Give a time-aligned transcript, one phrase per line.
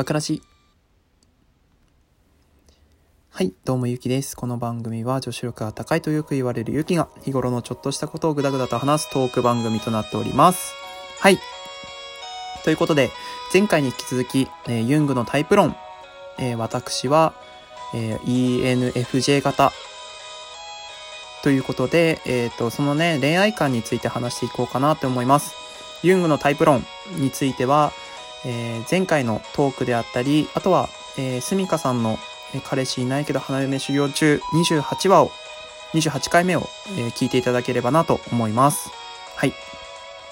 [0.00, 0.40] バカらし。
[3.28, 4.34] はい、どうもゆきです。
[4.34, 10.72] この番組は女子力が高いとよく言われるゆきが日頃のちょっとしたことをぐだぐだと話すトーク番組となっております。
[11.18, 11.38] はい。
[12.64, 13.10] ということで、
[13.52, 15.76] 前回に引き続き、えー、ユングのタイプ論、
[16.38, 17.34] えー、私は、
[17.94, 19.70] えー、ENFJ 型
[21.42, 25.52] ということで、えっ、と、そのね、恋愛観について話していこうかなと思います。
[26.02, 26.86] ユングのタイプ論
[27.18, 27.92] については、
[28.44, 32.18] えー、前回のトークであったり、あとは、えー、スミカさんの、
[32.54, 35.30] えー、彼氏いないけど花嫁修行中28話を、
[35.94, 38.90] 28回目を、えー、聞いていただければなと思います。
[39.36, 39.52] はい。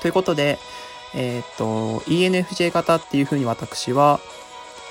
[0.00, 0.58] ということで、
[1.14, 4.20] えー、っと、ENFJ 型っていうふうに私は、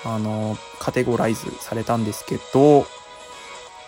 [0.06, 2.86] あの、カテゴライズされたんですけど、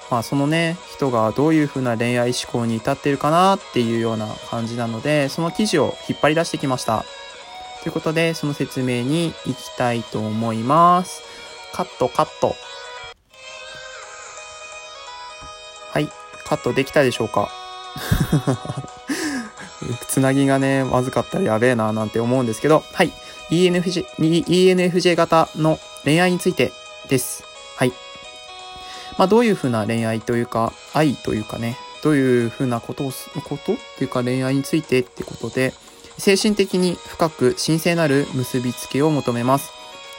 [0.09, 7.05] まあそのね、人がどういうふうな恋愛思考に至ってるかなっていうような感じなので、その記事を引っ張り出してきました。
[7.83, 11.21] ということで、その説明に行きたいと思います。
[11.73, 12.55] カット、カット。
[15.91, 16.07] はい、
[16.45, 17.49] カットできたでしょうか？
[20.07, 23.11] つなぎがね、まずかったらやべえななんて思うんですけど、はい。
[23.49, 26.71] ENFJ、ENFJ 型の恋愛について
[27.09, 27.43] です。
[27.75, 27.91] はい。
[29.17, 33.11] まあ、どういうふうな恋愛というか、愛というかね、どういうふうなことを、
[33.43, 35.73] ことっていうか恋愛についてってことで、
[36.21, 39.71] 精神的に深く神聖なる結びつけを求めます。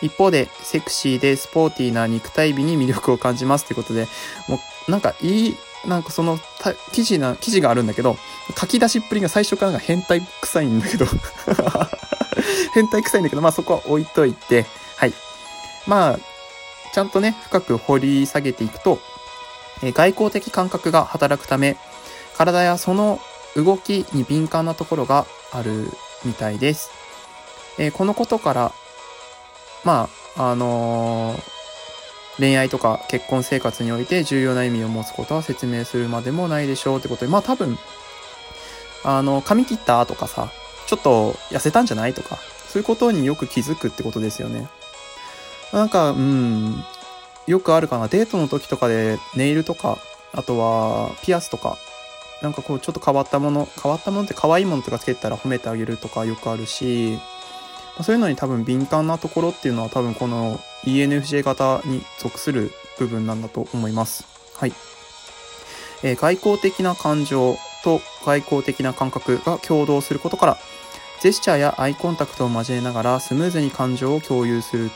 [0.03, 4.09] 一方で、セクシーでスポーティーな肉体美に魅力を感じますってことで、
[4.49, 4.59] も
[4.89, 6.41] う、なんかいい、なんかその、
[6.91, 8.17] 記事な、記事があるんだけど、
[8.59, 11.07] 書き出しっぷりが最初からなんか変態臭いんだけど
[12.75, 15.13] 変態臭いんだけど、まあそこは置いといて、はい。
[15.87, 16.19] まあ、
[16.93, 18.99] ちゃんとね、深く掘り下げていくと、
[19.85, 21.77] え、外交的感覚が働くため、
[22.37, 23.21] 体やその
[23.55, 25.89] 動きに敏感なところがある
[26.25, 26.91] みたいです。
[27.79, 28.73] えー、このことから、
[29.85, 31.43] まあ、あのー、
[32.39, 37.79] 恋愛とか結婚生活において重要な意味を持つことは説明するまでもないでしょうってことで、まあ多分、
[39.05, 40.51] あの、髪切ったとかさ、
[40.87, 44.69] ちょっと痩せたんじゃないとか、そういうことによく気づくってことですよね。
[45.73, 46.85] なんか、うん、
[47.47, 48.09] よくあるかな。
[48.09, 49.99] デートの時とかでネイルとか、
[50.33, 51.77] あとはピアスとか、
[52.43, 57.19] なんかこうちょっと変わったもの、変わったものって可愛いものとかつけたら褒めてあげるとかよくあるし、
[58.03, 64.25] そういうのに多分敏感なところっていうのは多分この ENFJ 型に属する部分なんだと思います。
[64.57, 64.73] はい。
[66.03, 70.59] えー、外交的な感情と外交的な感覚が共同することから、
[71.21, 74.91] ジェスチャーやアイコンタクトを交えながらスムーズに感情を共有する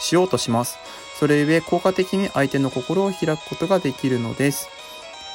[0.00, 0.78] しようとします。
[1.20, 4.68] それゆえ効果的に相手の心を開くことができるのです。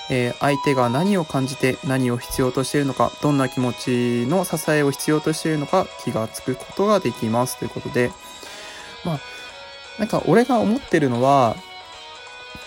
[0.09, 8.11] えー、相手が何を感じて何を必要としているのか、どんな気持ちの支えを必要としているのか気がつくことができますということで、
[9.03, 9.19] まあ、
[9.99, 11.55] なんか俺が思ってるのは、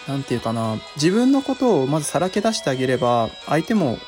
[0.09, 3.99] なんていうかな、自分のことをまずさらけ出してあげれば、相手も、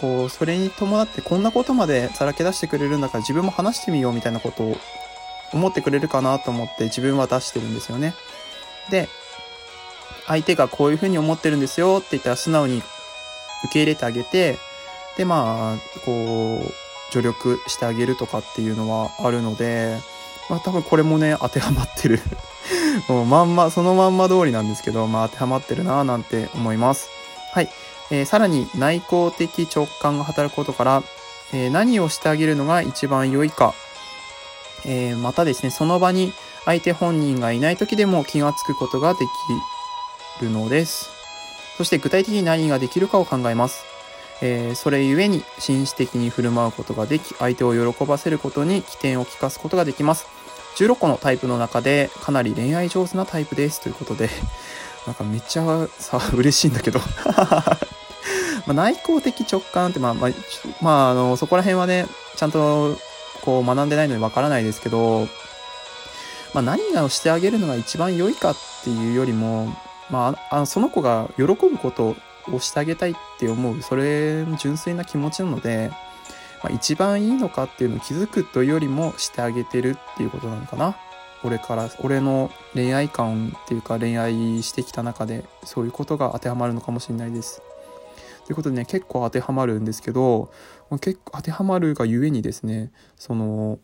[0.00, 4.76] こう、それに伴ってこんなことまでさらけ出してくれるんだから自分も話してみようみたいなことを
[5.52, 8.14] 思ってくれるかなと思って自分は出してるんですよね。
[8.90, 9.08] で、
[10.26, 14.58] 相手がこういうふうに思ってるんですよって言ったら素直に受け入れてあげて、
[15.16, 19.98] で、まあ、こう、助力してあげるとかっていうのはあるので、
[20.50, 22.20] まあ多分これもね、当てはまってる
[23.08, 27.08] もうまんま、そのまんま通りなんですけど、まあ当てはまってるなぁなんて思います。
[27.52, 27.70] はい。
[28.10, 31.02] えー、さらに内向的直感が働くことから、
[31.52, 33.74] えー、何をしてあげるのが一番良いか
[34.86, 36.32] えー、またですね、その場に
[36.64, 39.22] 相手本人がいない時でも気がつくことができ
[40.40, 41.10] るのです。
[41.76, 43.84] そして具体的に何ができるかを考えます。
[44.42, 50.26] えー、それゆえに紳士的に振る舞うことができ、相手を喜ばせることに起点を利かすことができます。
[50.76, 54.28] 16個のタイプの中でかなり恋愛上手なタイプですということで、
[55.06, 57.00] なんかめっちゃさ、嬉しいんだけど
[58.66, 60.30] ま内向的直感って、まあ、まあ、
[60.80, 62.06] まあ、あの、そこら辺はね、
[62.36, 62.98] ちゃんと
[63.42, 65.28] こう学んでないのにわからないですけど、
[66.54, 69.74] まあ、何をしてあげるのが一番良いかっていうよりも、
[70.10, 72.16] まあ、あのその子が喜ぶこと
[72.52, 75.90] をしてあげたいって思う、それ純粋な気持ちなので、
[76.62, 80.96] まあ、一番いいのかっていうのを気づくというよりもしてあげてるっていうことなのかな。
[81.42, 87.60] 俺から、俺の恋愛観っていうか恋愛してきた中でそういうことが当てはまるのかもしれないです。
[88.46, 90.50] ということでね、結構当てはまるんですけど、
[91.00, 93.78] 結構当てはまるがゆえにですね、その、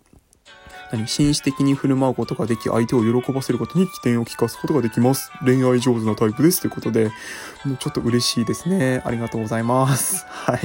[0.92, 1.06] 何？
[1.06, 5.30] 紳士的に振る舞うことができ、相手を喜ばせることに起点を利かすことができます。
[5.44, 6.60] 恋愛上手なタイプです。
[6.60, 7.10] ということで、
[7.64, 9.02] もうちょっと嬉しいですね。
[9.04, 10.26] ありがとうございます。
[10.28, 10.60] はい。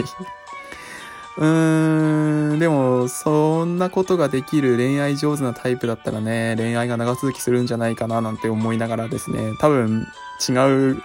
[1.38, 10.08] うーん、でも、そんなことができる恋愛上手なタイプだったらね、恋愛が長続きするんじゃないかななんて思いながらですね、多分
[10.48, 10.54] 違
[10.94, 11.02] う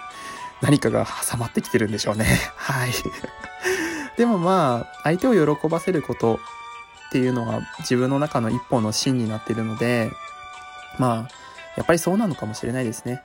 [0.61, 2.25] 何かが挟まってきてるんでしょうね。
[2.55, 2.91] はい。
[4.17, 6.39] でもまあ、相手を喜ばせること
[7.11, 10.11] っていうのは自分の中の一本の芯になってるので、
[10.97, 11.29] まあ、
[11.75, 13.21] やっぱりそうなのかもしれないですね。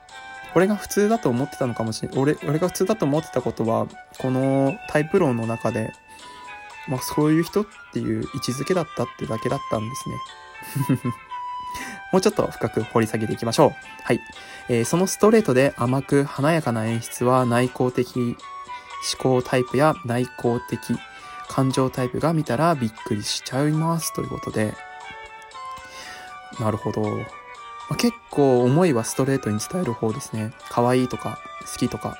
[0.55, 3.87] 俺が普通だと思ってたのかもしれ俺、俺が普通だと思ってたことは、
[4.17, 5.93] このタイプ論の中で、
[6.89, 10.09] まあそういう人っていう位置づけだったってだけだったんです
[10.99, 11.11] ね。
[12.11, 13.71] もうちょっと深く掘り下げていきましょう。
[14.03, 14.19] はい。
[14.67, 18.35] えー、そのストレートで甘く華やかな演出は内向的思
[19.17, 20.97] 考タイプや内向的
[21.49, 24.73] 感情タイプが見たらびっくりしちゃいますということで。
[26.59, 27.01] なるほど。
[27.01, 30.51] まあ、結構思いはストレートに伝える方ですね。
[30.69, 31.39] 可愛いとか
[31.71, 32.17] 好きとか。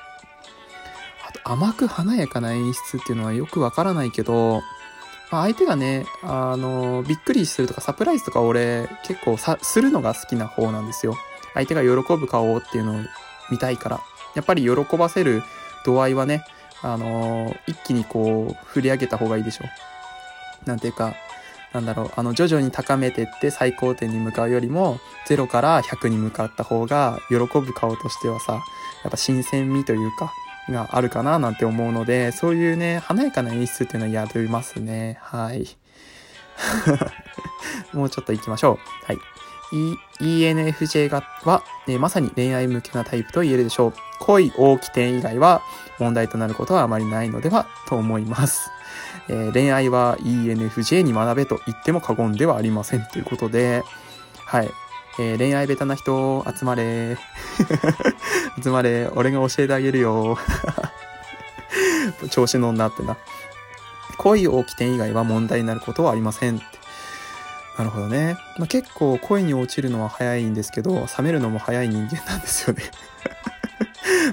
[1.26, 4.62] あと甘く華やかな演出っていうのはよくわからないけど、
[5.30, 11.14] まあ、相手がね、あの、びっくりするとかサプライズとか俺結構さ、するのが好きな方なんですよ。
[11.54, 13.00] 相手が喜ぶ顔っていうのを
[13.50, 14.00] 見たいから。
[14.34, 15.42] やっぱり喜ばせる
[15.84, 16.44] 度合いはね、
[16.82, 20.68] あの一気にこう、振り上げた方がいいでしょう。
[20.68, 21.14] なんていうか、
[21.72, 24.98] なんだろう、あの、徐々に高めてって最高点に向かうよりも、
[25.28, 28.54] 0から100に向かった方が、喜ぶ顔としてはさ、
[29.04, 30.32] やっぱ新鮮味というか、
[30.72, 35.18] があるかななんて思うので、そういうね、華やかな演出っていうのはやりますね。
[35.20, 35.66] はい。
[37.92, 39.06] もうちょっと行きましょう。
[39.06, 39.18] はい。
[39.72, 43.94] E、ENFJ がは、ね、まさに恋愛向けなタイプと言えるでしょう。
[44.20, 45.62] 恋大き点以外は
[45.98, 48.70] 問題となることはあまりないのではと思います。
[49.28, 53.82] えー、恋愛は ENFJ に学べと言っても過言ではありませんということで、
[54.44, 54.70] はい。
[55.20, 57.18] えー、恋愛ベタな人、集まれ。
[58.62, 59.08] 集まれ。
[59.14, 60.38] 俺が教えてあげるよ。
[62.30, 63.16] 調子乗んなってな。
[64.16, 66.64] 恋を起き点以外は問題になることはありませんって。
[67.76, 68.36] なるほどね。
[68.58, 72.82] まあ、結構恋に落ちるのは早いんですけど、冷めるのも早い人間なんですよね。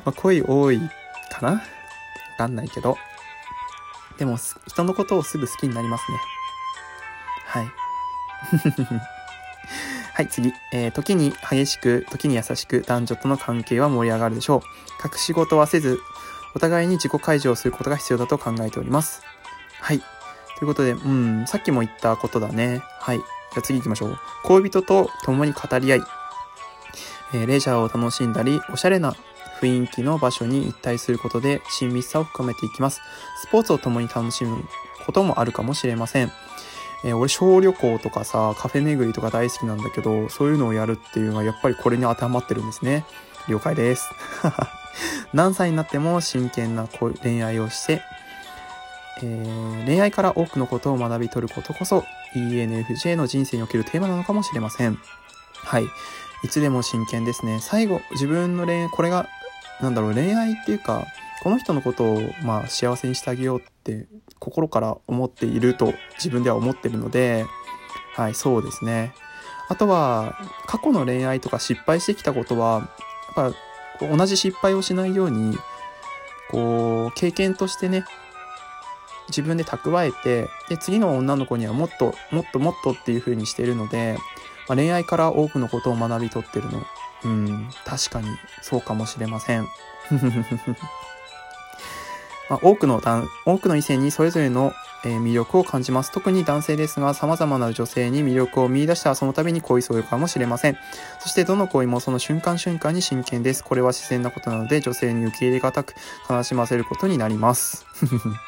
[0.03, 0.79] まあ、恋多い
[1.31, 1.61] かなわ
[2.37, 2.97] かんないけど。
[4.17, 4.37] でも、
[4.67, 6.17] 人のことをすぐ好きになりますね。
[7.45, 7.71] はい。
[10.13, 10.53] はい、次。
[10.71, 14.61] えー、時に激しく、時に優しく、男女との関係は盛り上がるでしょう。
[15.05, 15.99] 隠し事はせず、
[16.55, 19.23] お互いに自己解除をすることが必要だと考えております。
[19.81, 19.99] はい。
[19.99, 22.81] ということで、うん、さっきも言ったことだね。
[22.99, 23.17] はい。
[23.17, 24.17] じゃあ次行きましょう。
[24.43, 26.01] 恋人と共に語り合い、
[27.33, 29.15] えー、レジャーを楽しんだり、おしゃれな
[29.65, 33.01] 雰囲気の場所に一体することで親密さを深めていきます。
[33.41, 34.63] スポーツを共に楽しむ
[35.05, 36.31] こともあるかもしれません。
[37.03, 43.05] えー、俺小旅行とかさ、カフェ巡りとか大好きなんだけど、そういうのをやるっていうのはやっぱりこれに当てはまってるんですね。
[43.47, 44.09] 了解です。
[45.33, 46.87] 何歳になっても真剣な
[47.21, 48.01] 恋愛をして、
[49.21, 54.99] えー、恋愛から多くのことを学び取ることこそ ENFJ の人生におけるテーマなのかもしれません。
[55.53, 55.85] はい。
[56.43, 57.59] いつでも真剣ですね。
[57.61, 59.27] 最後、自分の恋愛、これが、
[59.81, 61.05] なんだろう、恋愛っていうか、
[61.43, 64.07] この人のことを、まあ、幸せにしてあげようって
[64.39, 67.45] 心から思っていると自分では思ってるので、
[68.15, 69.13] はい、そうですね。
[69.67, 70.37] あとは、
[70.67, 72.89] 過去の恋愛とか失敗してきたことは、
[73.35, 73.53] やっ
[73.99, 75.57] ぱ同じ失敗をしないように、
[76.51, 78.05] こう、経験としてね、
[79.29, 84.17] 自分で蓄えて、で、次の女の子にはもっと、もっともっとっていう風にしてるので、
[84.67, 86.85] まあ、恋愛から多くのことを学び取ってるの。
[87.25, 88.27] うん、確かに
[88.61, 89.67] そうかもしれません。
[92.47, 93.01] まあ、多くの
[93.45, 94.71] 多くの異性にそれぞれの、
[95.03, 96.11] えー、魅力を感じます。
[96.11, 100.77] 特に男性ですが、様々な女性に魅力を見出したその度に恋そうかもしれません。
[101.19, 103.63] そしてどの恋もその瞬間瞬間に真剣です。
[103.63, 105.95] これは自然なことなので、女性に受け入れがたく
[106.29, 107.87] 悲しませることになります。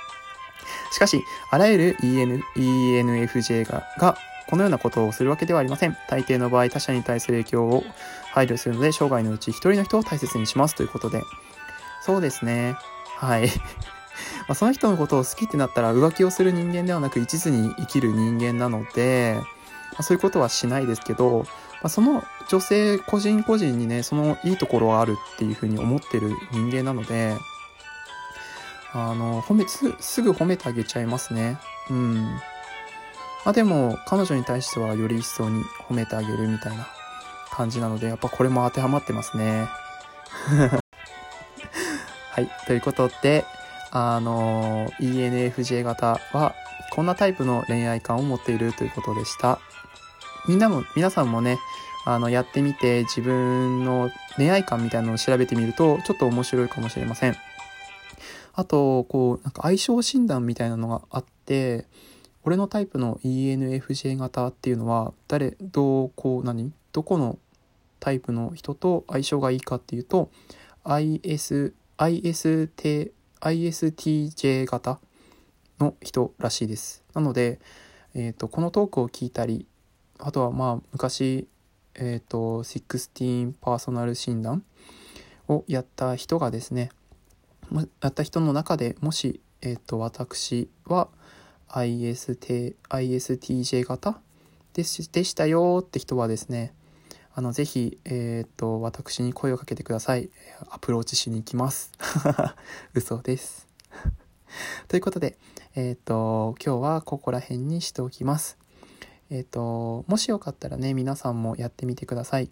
[0.93, 4.15] しかし、あらゆる EN ENFJ がが
[4.47, 5.97] このようなことをするわけではありません。
[6.07, 7.83] 大抵の場合、他者に対する影響を
[8.37, 11.23] 配慮するので、生涯のうち一人の人を大切にしますということで。
[12.01, 12.75] そうですね。
[13.17, 13.47] はい。
[14.47, 21.45] まあ、その人のことを好きってなったら浮気をする人間ではなく一途に生きる人間なので、まあ、そういうことはしないですけど、
[21.81, 27.35] まあ、その女性個人個人にね、そのいいところがあるっていうふうに思ってる人間なので、
[28.93, 31.57] あの、褒め、す、すぐ褒めてあげちゃいますね。
[31.89, 32.15] うん。
[33.45, 36.87] まあでも、彼女に対してはより一層に褒めてあげるみたいな
[37.57, 39.67] 感じなので、やっぱこれも当てはまってますね。
[42.29, 42.51] はい。
[42.67, 43.45] ということで、
[43.89, 46.53] あの、ENFJ 型は、
[46.91, 49.59] こんなタイプの恋愛観を持っているということでした。
[50.47, 51.57] みんなも、皆さんもね、
[52.05, 57.35] あの、やってみて自分の恋愛観みたいなのを調べてみると、ちょっと面白いかもしれません。
[58.53, 61.87] あと、こう、なんか相性診断みたいなのがあって、
[62.43, 66.71] 俺のタイプの ENFJ 型っていうのは、誰、どう、こう、何？
[66.93, 67.37] どこの
[67.99, 70.29] タイプの人と相性がいいかっていうと、
[70.83, 73.11] IS、IST、
[73.41, 74.99] ISTJ 型
[75.79, 77.03] の人らしいです。
[77.13, 77.59] なので、
[78.13, 79.67] え、ー、と、このトークを聞いたり、
[80.19, 81.47] あとはまあ、昔、
[81.95, 84.63] えっ、ー、と、16パーソナル診断
[85.47, 86.89] をやった人がですね、
[88.01, 91.09] やった人の中でもし、えっ、ー、と、私は
[91.69, 94.19] IST、ISTJ 型
[94.73, 94.83] でで
[95.23, 96.73] したよって人はですね、
[97.37, 100.31] あの、ぜひ、えっ、と、私に声をかけてください。
[100.71, 101.91] アプローチしに行きます。
[102.95, 103.67] 嘘です。
[104.89, 105.37] ということで、
[105.75, 108.57] えっ、と、今日はここら辺にしておきます。
[109.29, 112.49] えっ、と、もしよかったらね、皆さんもやってみてください。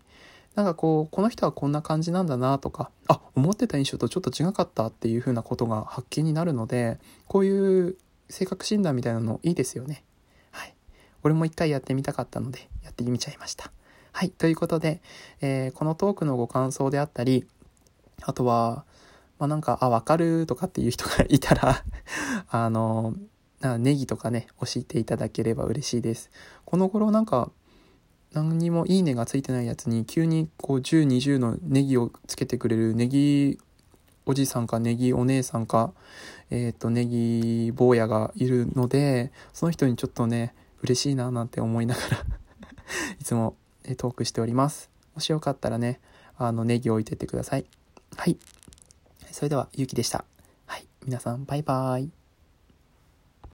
[0.53, 7.97] なんかこう、この人はこんな感じなんだなとか、あ、思ってた印象とちょっと違かったっていう風なことが発見になるので、こういう
[8.29, 10.03] 性格診断みたいなのいいですよね。
[10.51, 10.75] はい。
[11.23, 13.71] 俺も一回やってみたかったので、やってみちゃいました。
[14.17, 14.29] はい。
[14.29, 15.01] ということで、
[15.41, 17.45] えー、このトークのご感想であったり、
[18.21, 18.85] あとは、
[19.39, 21.83] まあ、なんか、あ、わかるとかっていう人がいたら
[22.47, 23.13] あの、
[23.77, 26.31] ネギとかね、教えていただければ嬉しいです。
[26.63, 27.51] この頃なんか、
[28.31, 33.59] 何にもいいねがついてないやつに、急にこう10、20のネギをつけてくれるネギ
[34.25, 35.91] おじさんかネギお姉さんか、
[36.51, 42.17] えっ、ー、と、ネギ坊やがいるので、その人にちょっとね、嬉しいななんて思いながら
[43.19, 43.57] いつも
[43.93, 44.89] トークしております。
[45.13, 45.99] もしよかったらね、
[46.37, 47.65] あの、ネギ置いてってください。
[48.17, 48.37] はい。
[49.31, 50.25] それでは、ゆうきでした。
[50.65, 50.87] はい。
[51.05, 52.24] 皆さん、バイバーイ。